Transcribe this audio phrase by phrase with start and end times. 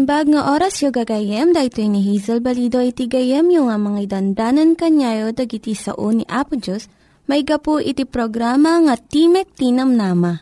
[0.00, 0.08] manen.
[0.08, 4.72] Naimbag nga oras yung gagayem, dahil ni Hazel Balido iti gayem yung nga mga dandanan
[4.72, 6.88] kanyayo dagiti sao ni Apo Diyos,
[7.28, 10.40] may gapu iti programa nga Timek Tinam Nama.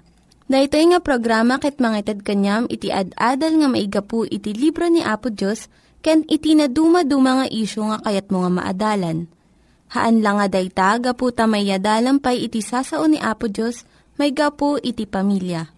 [0.48, 5.68] Dahito nga programa ket mga kanyam iti ad-adal nga maigapu iti libro ni Apo Diyos,
[6.00, 9.28] ken iti na dumaduma nga isyo nga kayat mo nga maadalan.
[9.92, 11.68] Haan lang nga dayta, gapu tamay
[12.22, 13.84] pay iti sasao ni Apo Diyos,
[14.16, 15.77] may gapu iti pamilya.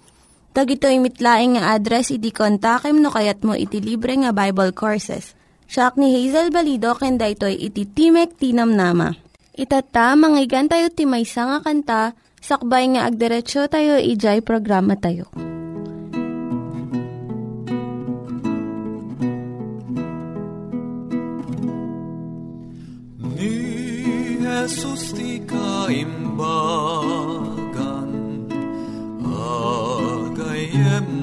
[0.51, 5.31] Tag ito'y mitlaing nga address, iti kontakem no kayat mo iti libre nga Bible Courses.
[5.63, 9.15] Siya ni Hazel Balido, ken daytoy iti Timek Tinam Nama.
[9.55, 12.01] Itata, manggigan tayo timaysa nga kanta,
[12.43, 15.31] sakbay nga agderetsyo tayo, ijay programa tayo.
[23.23, 23.55] Ni
[24.43, 27.50] Jesus ti kaimbagan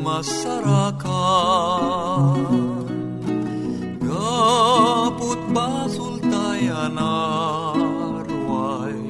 [0.04, 1.08] masarakan
[4.04, 9.00] Gaput basul tayan arway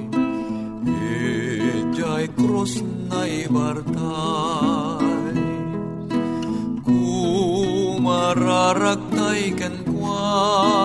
[1.75, 2.78] Ijay krus
[3.10, 3.99] na ibartay
[6.87, 10.77] Kumararagtay ken kuana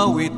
[0.00, 0.29] know it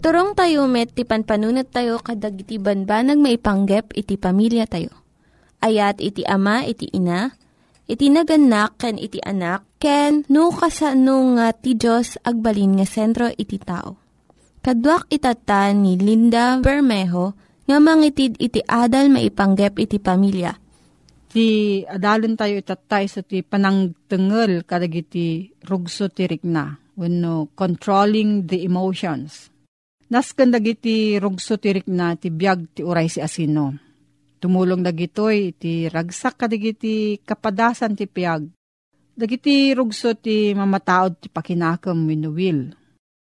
[0.00, 4.88] Iturong tayo met, ti panpanunat tayo kadag iti banbanag maipanggep iti pamilya tayo.
[5.60, 7.36] Ayat iti ama, iti ina,
[7.84, 13.60] iti naganak, ken iti anak, ken no kasano nga ti Diyos agbalin nga sentro iti
[13.60, 14.00] tao.
[14.64, 17.36] Kaduak itata ni Linda Bermejo
[17.68, 20.56] nga mangitid iti adal maipanggep iti pamilya.
[21.28, 29.49] ti adalon tayo itatay sa ti panangtengel kadagiti rugso ti rikna wenno controlling the emotions.
[30.10, 33.78] Nasken dagiti rugso ti rikna ti biag ti uray si asino.
[34.42, 38.42] Tumulong dagitoy ti ragsak kadagiti kapadasan ti piag.
[39.14, 42.74] Dagiti rugso ti mamataod ti pakinakam wenno will.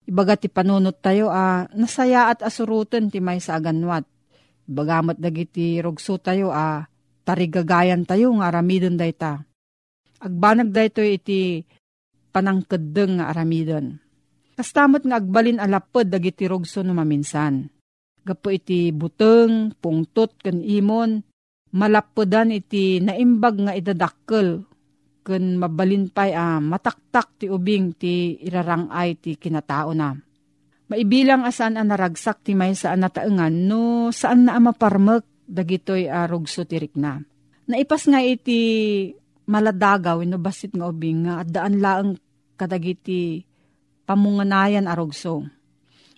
[0.07, 4.07] Ibaga ti panunot tayo a nasaya at asurutan ti may sa aganwat.
[4.63, 6.87] Bagamat dagiti rugso tayo a
[7.27, 9.43] tarigagayan tayo nga aramidon dayta.
[10.23, 11.67] Agbanag dayto iti
[12.31, 14.00] panangkedeng nga aramidon.
[14.61, 17.65] Kastamot nga agbalin alapod dagiti rugso no maminsan.
[18.21, 21.17] Gapo iti buteng, pungtot, kan imon,
[21.73, 24.61] malapodan iti naimbag nga idadakkel
[25.25, 30.13] ken mabalin pay a mataktak ti ubing ti irarangay ti kinatao na.
[30.93, 36.69] Maibilang asan ang naragsak ti may saan nataengan no saan na maparmek dagitoy a rugso
[36.69, 37.17] tirik na.
[37.65, 38.61] Naipas nga iti
[39.49, 42.13] maladagaw no basit nga ubing nga daan laeng
[42.61, 43.49] kadagiti
[44.11, 45.47] pamunganayan a rugso.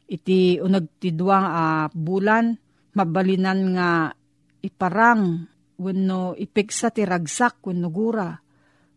[0.09, 2.57] Iti unag ti duwang a bulan
[2.97, 3.89] mabalinan nga
[4.65, 5.45] iparang
[5.77, 8.33] wenno ipeksa ti ragsak wenno gura.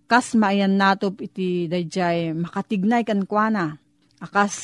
[0.09, 3.77] Kas maayan natop iti dayjay makatignay kan kuana.
[4.17, 4.55] Akas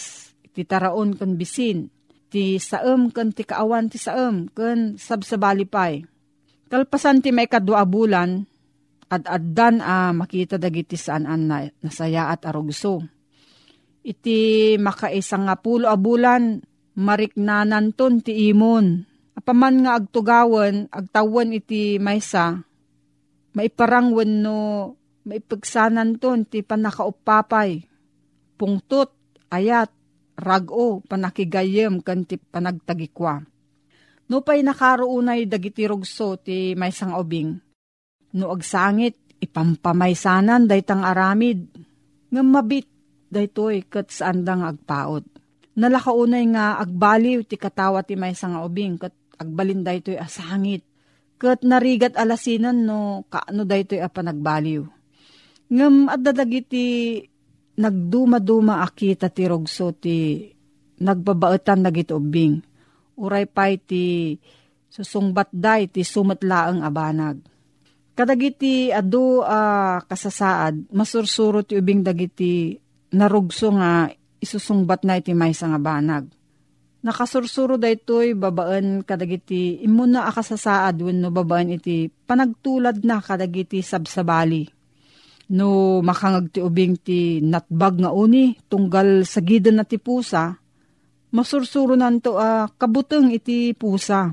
[0.56, 1.92] ti taraon kan bisin,
[2.32, 6.08] ti saem kan ti kaawan ti saem kan sabsabali pay.
[6.72, 8.48] Kalpasan ti may kadwa bulan,
[9.12, 13.04] at addan a makita dagiti saan an na, nasaya at arugso.
[14.02, 16.58] Iti makaisang nga pulo a bulan,
[16.98, 19.06] mariknanan ton ti imon.
[19.38, 22.60] Apaman nga agtugawan, agtawan iti maysa,
[23.56, 24.58] maiparangwan no
[25.24, 27.86] maipagsanan ton ti panakaupapay.
[28.58, 29.10] Pungtot,
[29.48, 29.90] ayat,
[30.38, 33.42] rago panakigayem kan ti panagtagikwa.
[34.30, 37.52] No pay nakaroonay dagiti rugso ti may sang ubing.
[38.32, 41.68] No agsangit ipampamaysanan daytang aramid.
[42.32, 42.88] Nga mabit
[43.32, 45.24] daytoy kat saan dang agpaot.
[45.72, 50.84] Nalakaunay nga agbaliw ti katawa ti may sang ubing kat agbalin daytoy asangit.
[51.40, 54.84] Kat narigat alasinan no kaano daytoy a panagbaliw.
[55.72, 57.18] Ngam at dadagiti
[57.80, 60.44] nagduma-duma akita ti rogso ti
[61.00, 62.60] nagbabaetan dagiti ubing.
[63.16, 64.36] Uray pay ti
[64.92, 67.40] susungbat day ti sumatlaang abanag.
[68.12, 72.76] Kadagiti adu uh, kasasaad, masursuro ti ubing dagiti
[73.12, 74.08] narugso nga
[74.42, 76.26] isusungbat na iti may nga banag.
[77.02, 84.82] Nakasursuro daytoy babaan kadagiti imuna akasasaad wenno babaan iti panagtulad na kadagiti sabsabali
[85.52, 90.56] no makangag ti ubing ti natbag nga uni, tunggal sa gidan na ti pusa,
[91.36, 94.32] masursuro nanto a uh, kabuteng iti pusa.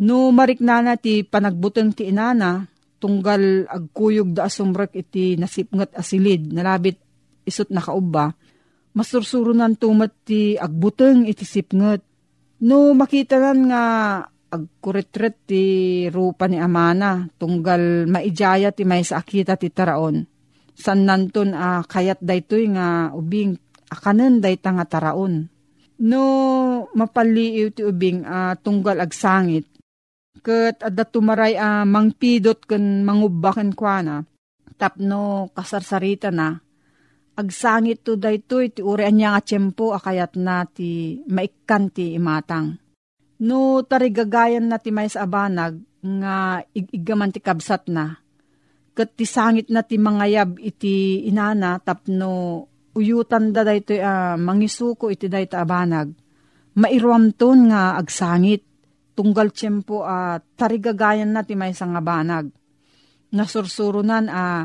[0.00, 2.64] No mariknana ti panagbuteng ti inana,
[3.00, 7.00] tunggal agkuyog da asumrek iti nasipngat asilid, nalabit
[7.50, 8.32] isot na kauba,
[8.94, 12.02] masursuro nanto mat ti agbuteng iti sipngat.
[12.62, 13.84] No makita nan nga
[14.50, 15.64] agkuretret ti
[16.10, 20.26] rupa ni Amana, tunggal maijaya ti may sa akita ti taraon.
[20.74, 23.54] San nanton a uh, kayat daytoy nga ubing
[23.92, 25.46] akanen dayta nga taraon.
[26.00, 26.24] No
[26.96, 29.68] mapaliiw ti ubing uh, tunggal agsangit,
[30.40, 34.24] ket adda tumaray a uh, mangpidot ken mangubaken kuana,
[34.80, 36.56] tapno kasarsarita na,
[37.36, 42.80] agsangit to daytoy ti uri anya nga tiyempo akayat na ti maikkan ti imatang
[43.40, 48.20] No tarigagayan na ti may sa abanag nga igigaman ti kabsat na.
[48.92, 55.32] Kat ti sangit na ti mangayab iti inana tapno uyutan da dayto uh, mangisuko iti
[55.32, 56.12] dayto abanag.
[56.76, 58.60] Mairuamton nga agsangit
[59.16, 62.52] tunggal tiyempo a uh, tarigagayan na ti may nga banag.
[63.32, 64.62] Nasursurunan a uh,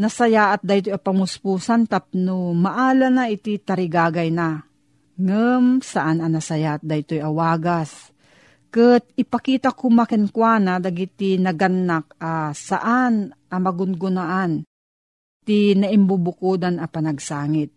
[0.00, 4.64] nasaya at dayto a pamuspusan tapno maala na iti tarigagay na.
[5.20, 8.08] Ngem saan ang nasayat daytoy awagas.
[8.72, 14.64] Kat ipakita ko makenkwana dagiti naganak uh, saan ang magungunaan
[15.44, 17.68] ti naimbubukudan a panagsangit.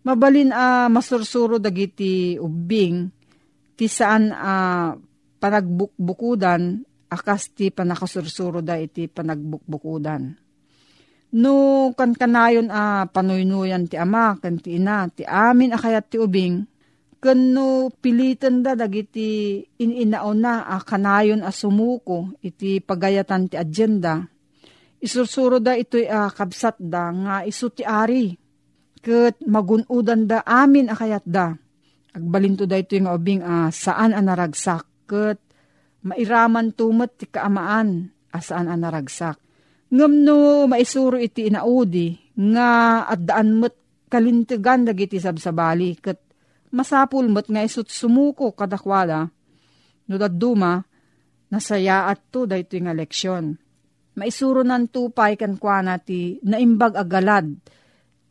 [0.00, 3.12] Mabalin a uh, masursuro dagiti ubing
[3.76, 4.90] ti saan a uh,
[5.36, 10.39] panagbukbukudan akas ti panakasursuro da iti panagbukbukudan.
[11.30, 16.18] No kan kanayon a uh, panuynuyan ti ama kan ti ina ti amin akayat ti
[16.18, 16.66] ubing
[17.20, 24.24] Kano pilitan da dagiti ininaon na a kanayon a sumuko iti pagayatan ti agenda.
[25.04, 28.32] Isursuro da ito'y a kabsat da nga isu ti ari.
[29.04, 31.52] Kat magunudan da amin a kayat da.
[32.16, 34.88] Agbalinto da ito'y nga ubing a saan a naragsak.
[35.04, 35.36] Kat
[36.00, 39.36] mairaman tumat ti kaamaan a saan a naragsak.
[39.90, 42.14] Ngam no maisuro iti inaudi
[42.54, 43.74] nga at daan mo't
[44.06, 46.18] kalintigan dagiti sabsabali kat
[46.70, 49.26] masapul mo't nga isut sumuko kadakwala,
[50.06, 50.78] no daduma,
[51.50, 53.58] nasaya at to dahito nga leksyon.
[54.14, 57.50] Maisuro nan tupay kan kwa ti naimbag agalad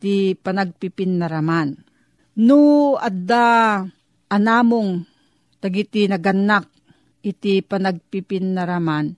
[0.00, 1.76] ti panagpipin naraman.
[2.40, 3.84] No adda
[4.32, 5.04] anamong
[5.60, 6.68] tagiti naganak
[7.20, 9.12] iti panagpipin naraman,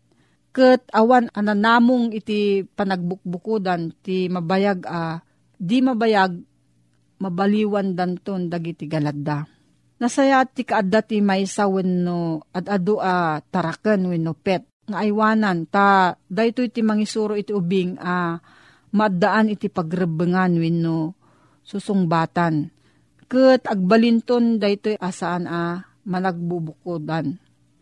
[0.53, 5.25] ket awan ananamong iti panagbukbukudan ti mabayag a
[5.57, 6.37] di mabayag
[7.17, 9.49] mabaliwan danton dagiti galadda.
[10.03, 15.71] Nasaya ti kaadda ti may sa wenno at adu a taraken wenno pet nga aywanan
[15.71, 18.35] ta daytoy ti mangisuro iti ubing a
[18.93, 21.15] maddaan iti pagrebengan wenno
[21.63, 22.69] susungbatan.
[23.31, 27.39] Ket agbalinton daytoy asaan a managbubukodan.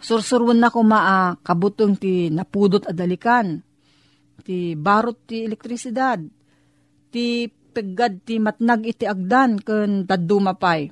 [0.00, 3.60] Sursurwan na ko maa kabutong ti napudot adalikan.
[4.40, 6.20] Ti barot ti elektrisidad.
[7.12, 7.26] Ti
[7.70, 10.90] peggad ti matnag iti agdan ken dadumapay.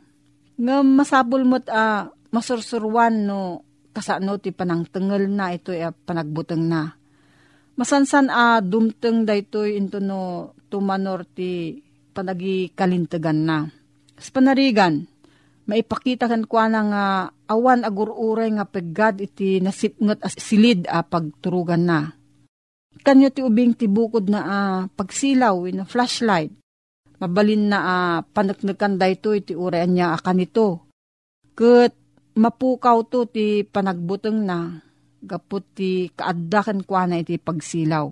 [0.58, 3.64] Nga masabol mo't a masursurwan no
[3.96, 6.94] kasano ti panangtengel na ito e panagbuteng na.
[7.78, 11.78] Masansan a dumteng daytoy into no tumanor ti
[12.10, 12.74] panagi
[13.38, 13.70] na.
[14.18, 15.06] Sa panarigan,
[15.68, 17.04] maipakita kan kwa nga
[17.44, 22.16] awan agururay nga peggad iti nasipngot as silid a pagturugan na.
[23.04, 24.58] Kanyo ti ubing ti bukod na a
[24.88, 26.50] pagsilaw in a flashlight.
[27.20, 30.68] Mabalin na a panaknakan dayto iti urayan niya akan ito.
[31.52, 31.92] Kat
[32.34, 34.82] mapukaw to ti panagbuteng na
[35.20, 38.08] gapot ti kaaddakan kwa na iti pagsilaw.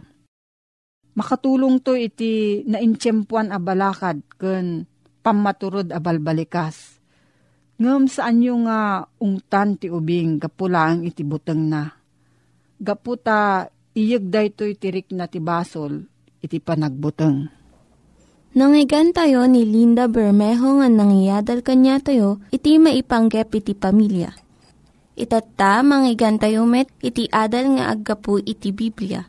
[1.17, 4.85] Makatulong to iti naintsyempuan a balakad ken
[5.25, 6.96] pamaturod a balbalikas.
[7.77, 11.93] Ngem saan yung nga ungtan ti ubing gapulang iti buteng na.
[12.81, 16.09] Gaputa iyag daytoy tirik na ti basol
[16.41, 17.53] iti panagbuteng.
[18.57, 24.33] Nangyigan tayo ni Linda Bermejo nga nangyadal kanya tayo, iti maipanggep iti pamilya.
[25.13, 29.29] Itatta, manggigan tayo met, iti adal nga aggapu iti Biblia.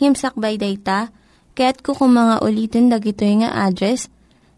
[0.00, 1.12] Ngimsakbay day ta,
[1.52, 4.08] kaya't kukumanga ulitin dagito nga address,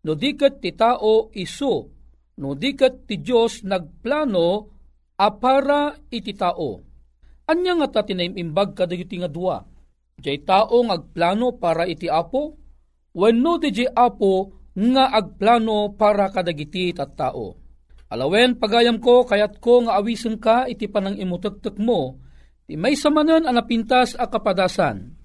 [0.06, 1.90] no diket ti tao iso,
[2.38, 4.50] no diket ti Diyos nagplano
[5.18, 6.78] a para iti tao.
[7.50, 9.58] Anya nga ta tinaimbag kadagiti nga dua.
[10.18, 12.58] Diyay tao agplano para iti apo,
[13.14, 17.54] wenno di jay apo nga agplano para kadagiti tat tao.
[18.10, 22.18] Alawen pagayam ko kayat ko nga awisen ka iti panang imutektek mo,
[22.68, 25.16] Ti may samanan ang napintas a kapadasan.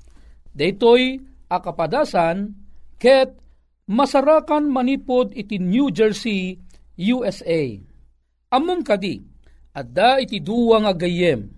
[0.55, 1.19] Daytoy
[1.51, 2.55] a kapadasan
[3.03, 3.35] ket
[3.91, 6.55] masarakan manipod iti New Jersey,
[6.95, 7.67] USA.
[8.55, 9.19] Amom kadi,
[9.75, 11.51] adda iti duwa nga gayem.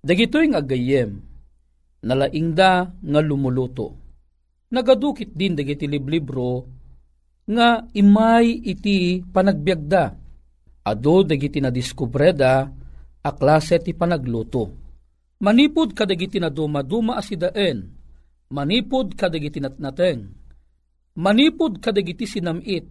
[0.00, 1.20] Dagitoy nga gayem.
[2.04, 3.96] Nalaingda nga lumuluto.
[4.72, 6.66] Nagadukit din dagiti liblibro
[7.46, 10.04] nga imay iti panagbiagda.
[10.86, 12.66] Ado dagiti na diskubreda
[13.26, 14.70] a klase ti panagluto.
[15.42, 17.92] Manipod kadagiti na duma-duma asidaen,
[18.48, 20.32] manipod kadagiti natnateng,
[21.18, 22.88] manipod kadagiti sinamit,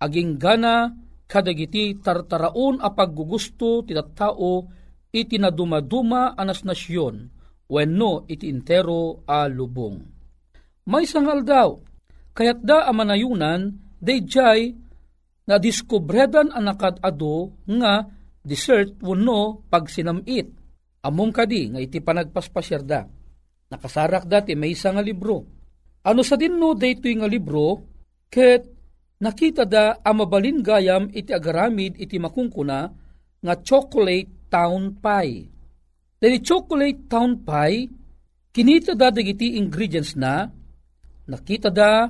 [0.00, 0.94] aging gana
[1.28, 4.64] kadagiti tartaraon a paggugusto ti tao
[5.12, 7.33] iti na duma-duma anas nasyon,
[7.68, 9.96] wenno iti intero a lubong.
[10.84, 11.80] May sangal daw,
[12.36, 13.72] kayat da amanayunan,
[14.04, 14.76] dayjay
[15.48, 18.04] na diskubredan anakad ado nga
[18.44, 20.52] dessert wano pag sinamit.
[21.04, 23.00] Among kadi nga iti panagpaspasyarda.
[23.72, 25.44] Nakasarak dati may isa nga libro.
[26.04, 27.80] Ano sa dinno daytoy nga libro
[28.28, 28.68] ket
[29.20, 32.80] nakita da amabalin gayam iti agaramid iti makungkuna
[33.40, 35.53] nga chocolate town pie.
[36.24, 37.84] Dali chocolate town pie
[38.48, 40.48] kinita da dagiti ingredients na
[41.28, 42.08] nakita da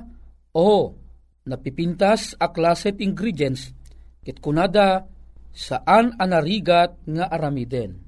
[0.55, 0.95] oh
[1.43, 3.75] napipintas a klaset ingredients
[4.23, 5.03] ket kunada
[5.51, 7.99] saan anarigat nga aramiden.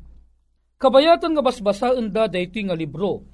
[0.80, 3.28] Kabayatan nga basbasaan da daytoy nga libro.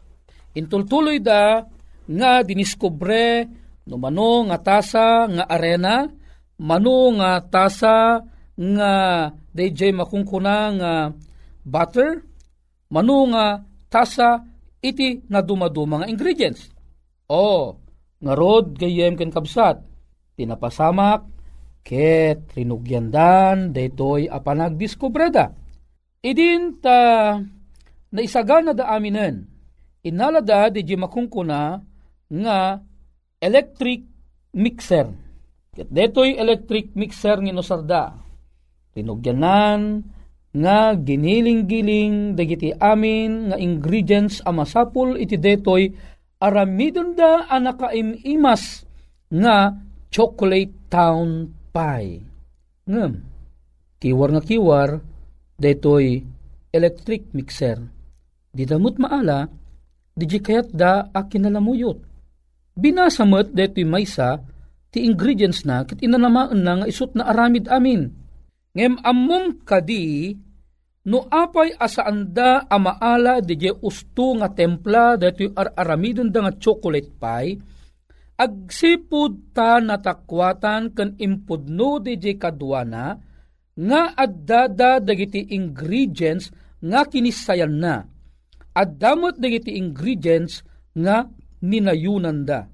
[0.58, 1.70] Intultuloy da
[2.10, 3.54] nga diniskobre
[3.86, 6.10] no mano nga tasa nga arena,
[6.58, 8.18] mano nga tasa
[8.58, 8.94] nga
[9.54, 10.94] dayjay makungkuna nga
[11.62, 12.33] butter,
[12.94, 14.46] mano nga tasa
[14.78, 16.70] iti na dumaduma nga ingredients.
[17.26, 17.74] O,
[18.22, 19.82] nga rod gayem ken kabsat,
[20.38, 21.26] tinapasamak,
[21.82, 25.50] ket rinugyandan, daytoy apanagdiskubreda.
[26.22, 27.36] Idin ta
[28.14, 29.50] naisagana da aminen,
[30.06, 31.82] inalada di makungkuna
[32.30, 32.58] nga
[33.42, 34.06] electric
[34.56, 35.10] mixer.
[35.74, 38.04] Ket detoy electric mixer nga nosarda.
[38.94, 40.06] Rinugyanan
[40.54, 45.90] nga giniling-giling dagiti amin nga ingredients a masapul iti detoy
[46.38, 48.86] aramidon da anakaimas
[49.34, 49.74] nga
[50.14, 52.22] chocolate town pie.
[52.86, 53.14] Ngem,
[53.98, 54.90] kiwar nga kiwar,
[55.58, 56.22] detoy
[56.70, 57.82] electric mixer.
[58.54, 59.50] Di damot maala,
[60.14, 61.98] di kayat da a kinalamuyot.
[62.78, 64.38] Binasamot detoy maysa,
[64.94, 68.23] ti ingredients na kat inanamaan na nga isut na aramid amin.
[68.74, 70.34] Ngem ammom kadi,
[71.06, 77.62] no apay asaanda amaala di usto nga templa ar aramidon da nga chocolate pie,
[78.34, 83.14] agsipud ta natakwatan ken impudno DJ kadwana
[83.78, 86.50] nga addada dagiti ingredients
[86.82, 88.02] nga kinisayan na.
[88.74, 90.66] Addamot dagiti ingredients
[90.98, 91.30] nga
[91.62, 92.66] ninayunan da.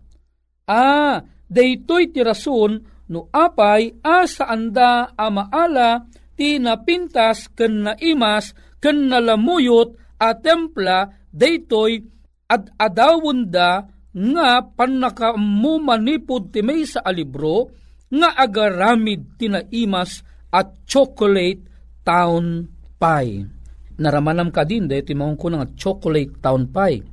[0.64, 1.20] Ah,
[1.52, 6.06] daytoy ti rason no apay asa anda amaala
[6.38, 12.00] ti napintas ken naimas ken nalamuyot a templa daytoy
[12.50, 17.70] ad adawon da nga panakamu manipod ti may sa alibro
[18.10, 21.62] nga agaramid tinaimas at chocolate
[22.02, 22.66] town
[22.98, 23.46] pie.
[24.02, 27.06] Naramanam ka din dahil timahong ko nga chocolate town pie.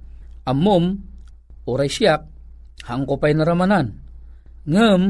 [0.48, 0.96] Amom,
[1.68, 2.24] oray siyak,
[2.87, 3.92] hangko pa'y naramanan.
[4.64, 5.02] Ngem,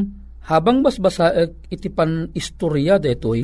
[0.47, 1.35] habang basbasa
[1.67, 3.43] iti pan istorya detoy,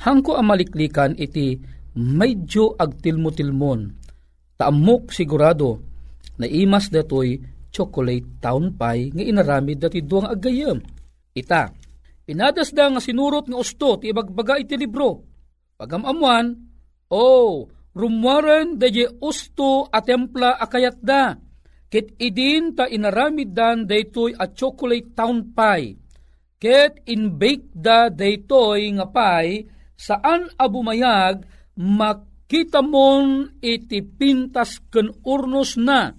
[0.00, 1.60] hangko amaliklikan iti
[1.96, 3.80] medyo agtilmo-tilmon.
[4.56, 5.80] Taamok sigurado
[6.40, 7.36] na imas detoy
[7.68, 10.80] chocolate town pie nga inaramid dati duang agayam.
[11.36, 11.70] Ita,
[12.26, 15.22] inadas da nga sinurot nga usto ti ibagbaga iti libro.
[15.76, 16.56] Pagamamuan,
[17.12, 21.36] oh, rumwaran da je usto a templa akayat da.
[21.90, 26.09] Ket idin ta inaramid dan daytoy a chocolate town pie.
[26.60, 29.64] Ket in-bake da daytoy nga pie
[29.96, 31.40] saan abumayag
[31.80, 36.12] makita mon iti pintas ken urnos na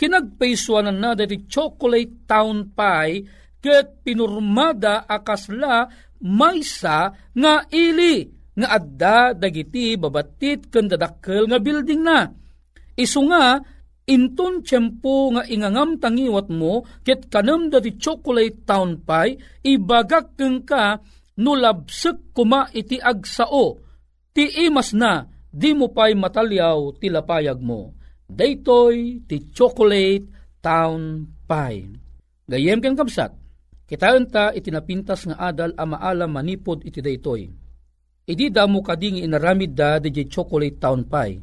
[0.00, 3.28] kinagpaisuanan na dati chocolate town pie
[3.60, 5.84] ket pinurmada akasla
[6.24, 12.24] maysa nga ili nga adda dagiti babatit ken dadakkel nga building na.
[12.96, 13.60] Isu nga
[14.06, 21.02] inton tiyempo nga ingangam tangiwat mo ket kanam dati chocolate town pie ibagak keng ka
[21.42, 23.82] no labsek kuma iti agsao
[24.30, 30.26] ti imas na di mo pa'y matalyaw ti lapayag mo daytoy ti chocolate
[30.58, 31.86] town pie.
[32.46, 33.34] Gayem ken kapsat,
[33.86, 37.46] kitaan ta itinapintas nga adal a maalam manipod iti daytoy.
[38.26, 41.38] Idi damo kading inaramid da di chocolate town pie.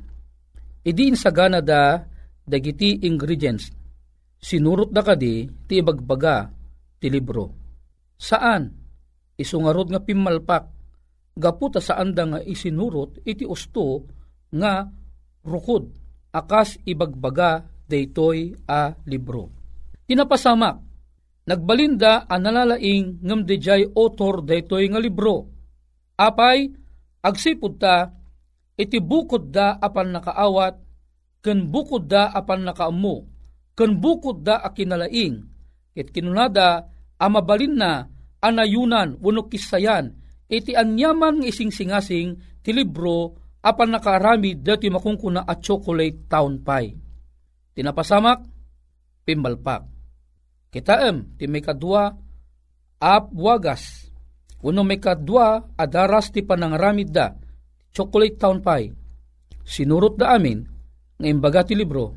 [0.84, 2.04] Idi insagana da
[2.44, 3.72] dagiti ingredients.
[4.44, 6.52] Sinurot da kadi ti ibagbaga
[7.00, 7.46] ti libro.
[8.20, 8.68] Saan?
[9.40, 10.64] Isungarod nga pimalpak.
[11.34, 14.06] Gaputa saan da nga isinurot iti usto
[14.54, 14.86] nga
[15.42, 15.90] rukod
[16.34, 19.50] akas ibagbaga daytoy a libro.
[20.04, 20.76] Tinapasamak,
[21.46, 25.48] nagbalinda ang nalalaing ngam dejay author daytoy nga libro.
[26.18, 26.70] Apay,
[27.24, 28.10] agsipod ta,
[28.78, 30.76] iti bukod da apan nakaawat,
[31.44, 33.28] ken bukod da apan nakaamu,
[33.76, 35.44] ken bukod da akinalaing,
[35.92, 36.88] ket kinunada
[37.20, 38.08] amabalin na
[38.40, 40.16] anayunan wenno kisayan
[40.48, 46.96] iti anyaman ng ising singasing ti libro apan nakaarami dati makungkuna at chocolate town pie.
[47.74, 48.46] Tinapasamak,
[49.26, 49.88] pimbalpak.
[50.70, 52.14] Kitaem, ti may kadwa,
[53.02, 54.10] ap wagas.
[54.62, 57.34] Uno may kadwa, adaras ti panangaramid da,
[57.90, 58.94] chocolate town pie.
[59.64, 60.73] Sinurot da amin,
[61.24, 62.12] nga imbaga ti libro,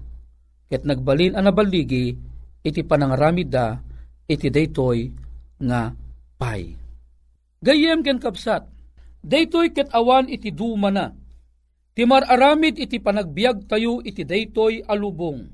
[0.67, 2.11] ket nagbalin ang nabaligi,
[2.67, 3.79] iti panangaramid da,
[4.27, 5.07] iti daytoy
[5.63, 5.95] nga
[6.35, 6.75] pie.
[7.63, 8.67] Gayem ken kapsat,
[9.23, 11.15] daytoy ket awan iti duma na,
[11.97, 15.49] Timar aramid iti panagbiag tayo iti daytoy alubong.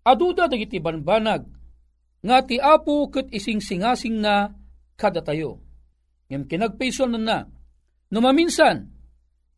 [0.00, 1.44] Aduda dagiti banbanag,
[2.24, 4.48] nga ti apo ket ising singasing na
[4.96, 5.60] kada tayo.
[6.32, 7.38] Ngem kinagpayson na na,
[8.08, 8.88] numaminsan,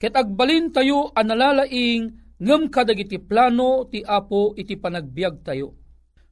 [0.03, 5.73] ket agbalin tayo analalaing ngem kadagiti plano ti apo iti panagbiag tayo.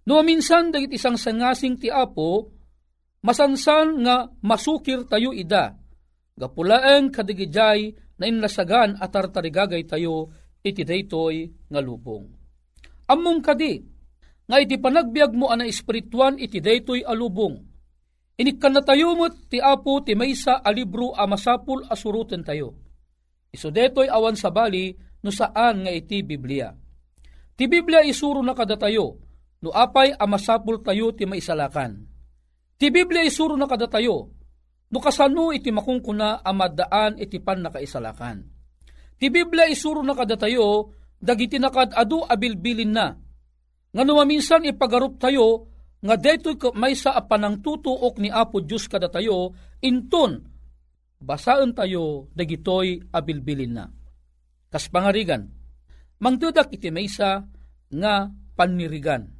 [0.04, 2.52] Numaminsan dagiti isang sangasing ti apo,
[3.24, 5.72] masansan nga masukir tayo ida,
[6.36, 10.28] gapulaeng kadigijay na inlasagan at tartarigagay tayo
[10.60, 12.28] iti daytoy nga lubong.
[13.08, 13.80] Ammong kadi,
[14.44, 17.56] nga iti panagbiag mo ana espirituan iti daytoy alubong.
[18.34, 22.74] Inikkan na tayo mo ti apo ti maysa a libro a masapul asuruten tayo.
[23.54, 24.90] Iso detoy awan sa bali
[25.24, 26.68] no saan nga iti Biblia.
[27.56, 29.16] Ti Biblia isuro na kada tayo,
[29.64, 32.04] no apay a masapul tayo ti maisalakan.
[32.76, 34.28] Ti Biblia isuro na kada tayo,
[34.92, 38.44] no kasano iti makungkuna amadaan iti pan nakaisalakan.
[39.16, 43.16] Ti Biblia isuro na kada tayo, dagiti nakad adu abilbilin na.
[43.94, 45.72] Nga numaminsan ipagarup tayo,
[46.04, 50.44] nga detoy may sa apanang tutuok ni Apo Diyos kada tayo, inton,
[51.16, 53.88] basaan tayo, dagitoy abilbilin na.
[54.74, 55.46] Kas pangarigan,
[56.18, 57.46] mangdudak iti maysa
[57.94, 58.26] nga
[58.58, 59.30] panirigan.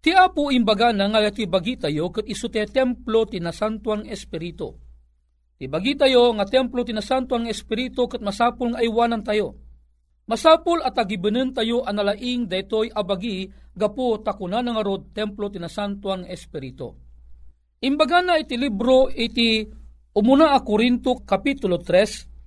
[0.00, 4.72] Ti Apo imbaga na nga ti bagi tayo kat iso ti templo ti nasantuang espiritu.
[5.60, 9.60] Ti bagi tayo nga templo ti nasantuang espiritu kat masapul nga aywanan tayo.
[10.24, 13.44] Masapul at agibanen tayo analaing detoy abagi
[13.76, 16.96] gapo takuna nga rod templo ti nasantuang espiritu.
[17.84, 19.68] Imbaga na iti libro iti
[20.16, 22.37] umuna a Korinto kapitulo 3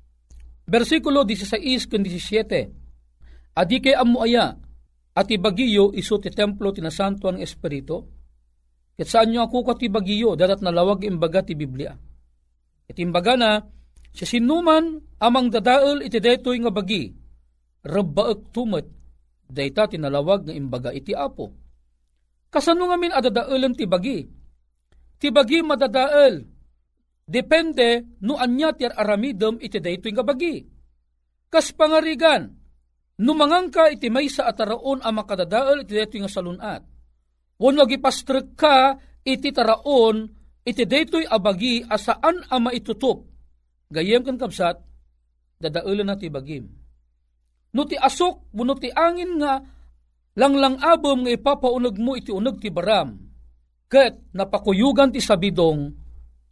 [0.71, 3.59] versikulo 16 ken 17.
[3.59, 4.55] Adi kay amu aya
[5.11, 7.99] at ibagiyo iso ti templo ti nasantuang espiritu.
[8.95, 11.91] Ket saan nyo ako ka ti bagiyo dadat nalawag imbaga ti Biblia.
[12.87, 13.59] Iti imbaga na
[14.15, 17.11] si sinuman amang dadael iti detoy nga bagi
[17.81, 18.87] rabbaek tumet,
[19.49, 21.49] dayta tinalawag nga imbaga iti apo.
[22.51, 24.27] Kasano nga min adadaelan ti bagi?
[25.17, 26.50] Ti bagi madadael.
[27.31, 30.59] Depende no anya ti aramidem iti daytoy nga bagi.
[31.47, 32.51] Kas pangarigan,
[33.23, 36.81] numangangka iti may sa ataraon ang makadadael iti daytoy nga salunat.
[37.55, 40.27] Wano gipastrek ka iti taraon
[40.67, 43.23] iti daytoy abagi asaan ang maitutup.
[43.87, 44.75] Gayem kan kapsat,
[45.59, 46.81] dadaelan na ti bagim
[47.71, 49.63] no ti asok, no ti angin nga,
[50.35, 53.15] langlang abom nga ipapaunog mo iti unog ti baram.
[53.91, 55.91] Ket napakuyugan ti sabidong,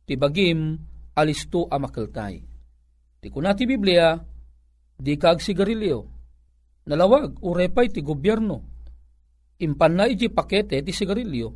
[0.10, 0.74] ti bagim
[1.14, 2.42] alisto a makeltay.
[3.22, 4.18] Ti kuna ti Biblia,
[4.98, 6.00] di kag sigarilyo.
[6.90, 8.58] Nalawag, urepay ti gobyerno.
[9.62, 11.54] Impan na iti pakete ti sigarilyo.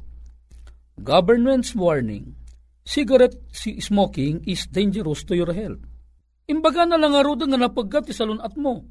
[1.01, 2.37] Government's warning,
[2.85, 3.41] cigarette
[3.81, 5.81] smoking is dangerous to your health.
[6.45, 8.85] Imbaga na lang arudan nga napagkat ti salunat mo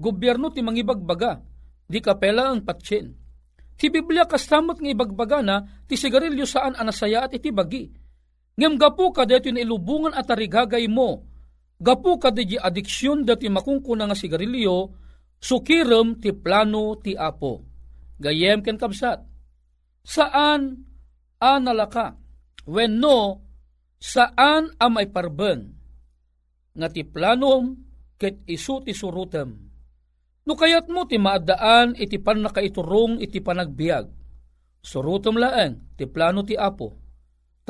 [0.00, 1.44] gobyerno ti mangibagbaga,
[1.84, 3.12] di kapela ang patsin.
[3.76, 7.92] Ti Biblia kasamot nga ibagbaga na ti sigarilyo saan anasaya at iti bagi.
[8.60, 11.24] Ngem gapu ka dito ilubungan at tarigagay mo.
[11.80, 14.92] Gapu ka di adiksyon dati makungkuna nga sigarilyo,
[15.40, 17.64] sukirem ti plano ti apo.
[18.20, 19.24] Gayem ken kabsat.
[20.04, 20.84] Saan
[21.40, 22.20] analaka?
[22.68, 23.40] When no,
[23.96, 25.72] saan amay parben?
[26.76, 27.80] Nga ti planom
[28.20, 29.70] ket isu ti surutem
[30.50, 34.10] No kayat mo ti maadaan iti pan nakaiturong iti panagbiag.
[34.82, 36.99] Surutom laeng ti plano ti apo.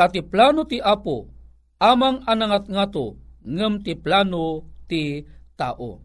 [0.00, 1.28] Tati plano ti apo,
[1.76, 5.20] amang anangat ngato, ngem ti plano ti
[5.60, 6.00] tao.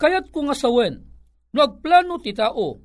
[0.00, 1.04] Kayat ko nga sawen,
[1.52, 2.80] no agplano ti tao,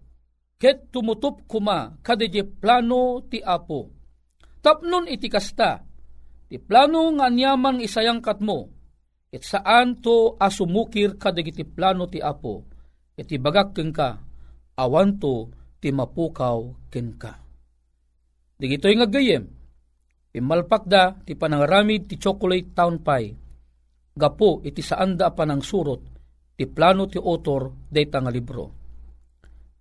[0.59, 3.95] ket tumutup kuma kadije plano ti apo.
[4.59, 5.87] Tapnon iti kasta,
[6.51, 8.67] ti plano nga anyaman isayang katmo,
[9.31, 12.67] it saan to asumukir kadagiti plano ti apo
[13.15, 14.19] iti bagak keng ka,
[14.75, 15.47] awan to
[15.79, 17.39] ti mapukaw ken ka.
[18.59, 19.60] Digito'y nga gayem,
[20.31, 23.35] imalpak da ti panangaramid ti chocolate town pie,
[24.15, 26.01] gapo iti saanda pa ng surot
[26.55, 28.65] ti plano ti author dayta nga libro.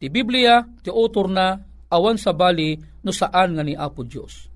[0.00, 1.52] Ti Biblia ti author na
[1.92, 4.48] awan sa bali no saan nga ni Apo Dios.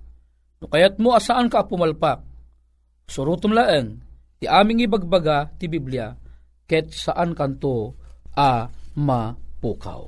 [0.62, 2.24] No kayat mo asaan ka pumalpak,
[3.04, 4.00] surutom laeng
[4.40, 6.16] ti aming ibagbaga ti Biblia
[6.64, 7.92] ket saan kanto
[8.32, 10.02] a mapukaw.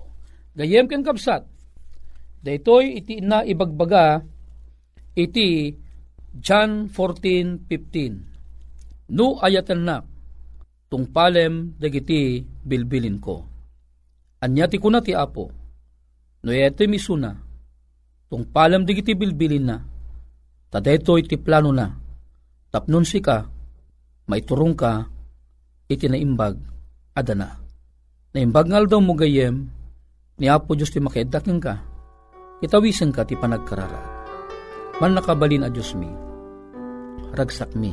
[0.57, 1.45] Gayem ken kapsat,
[2.41, 4.25] daytoy iti na ibagbaga
[5.17, 5.73] iti
[6.37, 9.09] John 14:15.
[9.17, 10.05] No ayatan na
[10.93, 13.41] tungpalem dagiti bilbilin ko.
[14.45, 15.49] Anya ti kuna ti apo.
[16.45, 17.33] No ete misuna
[18.29, 19.81] tungpalem dagiti bilbilin na.
[20.69, 21.89] Tadaytoy ti plano na.
[22.69, 23.47] Tapnon si ka,
[24.29, 25.09] maiturong ka,
[25.89, 26.59] iti naimbag
[27.17, 27.57] adana.
[28.35, 29.71] Naimbag ngal daw mo gayem,
[30.37, 31.81] ni Apo Diyos ti makaidakin ka,
[32.61, 34.16] itawisan ka ti panagkararag.
[34.97, 36.09] Man nakabalin a Diyos mi,
[37.37, 37.93] ragsak mi,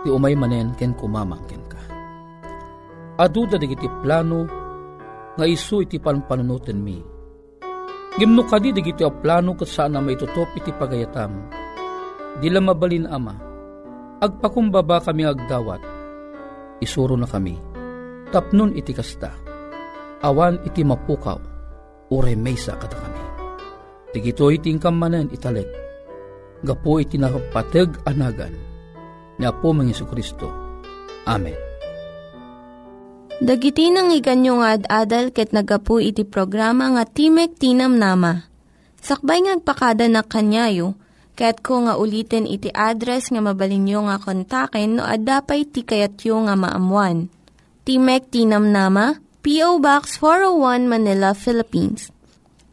[0.00, 1.80] ti umay manen ken kumamangken ka.
[3.20, 4.48] Aduda digiti plano,
[5.36, 6.96] nga isu iti panpanunutin mi.
[8.16, 11.52] Gimno kadi digiti a plano kat saan na may tutop iti pagayatam.
[12.40, 13.36] Dila mabalin ama,
[14.24, 15.84] agpakumbaba kami agdawat,
[16.80, 17.60] isuro na kami.
[18.32, 19.36] Tapnon iti kasta,
[20.24, 21.36] awan iti mapukaw,
[22.08, 23.24] ure maysa kada kami.
[24.16, 25.87] Tigito iti manen italek,
[26.62, 28.54] gapo iti nakapateg anagan,
[29.38, 30.50] ni Apo mga Kristo.
[31.28, 31.68] Amen.
[33.38, 38.42] Dagiti nang iganyo nga ad-adal ket nagapu iti programa nga Timek Tinam Nama.
[38.98, 40.98] Sakbay ngagpakada na kanyayo,
[41.38, 46.58] ket ko nga ulitin iti address nga mabalinyo nga kontaken no ad-dapay ti kayatyo nga
[46.58, 47.30] maamuan.
[47.86, 49.14] Timek Tinam Nama,
[49.46, 49.78] P.O.
[49.78, 52.10] Box 401 Manila, Philippines.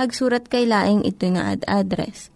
[0.00, 2.32] hagsurat kay laing ito nga ad address.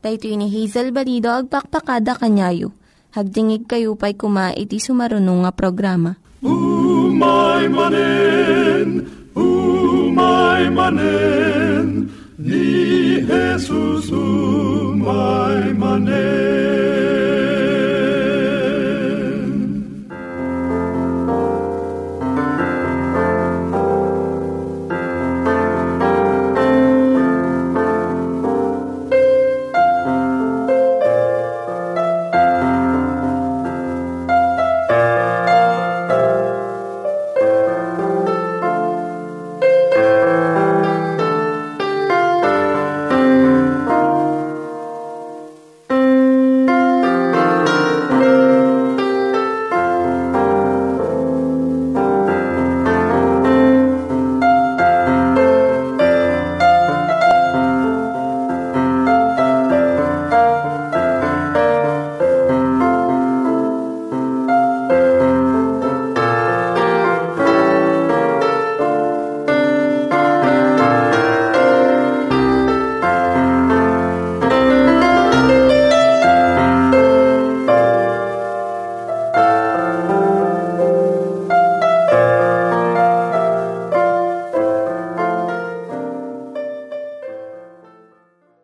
[0.00, 2.70] Dahito ni Hazel Balido, agpakpakada kanyayo.
[3.10, 6.14] Hagdingig kayo pa'y kuma iti sumarunong nga programa.
[6.46, 9.02] Umay manen,
[9.34, 17.49] umay manen, ni Jesus umay manen.